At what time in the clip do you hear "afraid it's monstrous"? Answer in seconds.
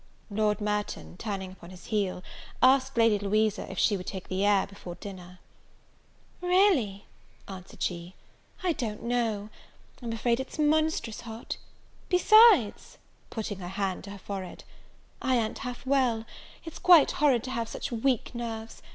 10.11-11.21